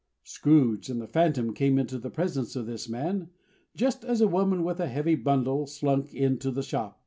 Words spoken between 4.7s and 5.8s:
a heavy bundle